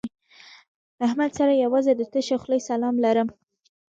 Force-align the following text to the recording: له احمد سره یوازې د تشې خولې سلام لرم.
له 0.97 1.03
احمد 1.09 1.31
سره 1.39 1.61
یوازې 1.65 1.91
د 1.95 2.01
تشې 2.13 2.37
خولې 2.41 2.59
سلام 2.69 2.95
لرم. 3.05 3.27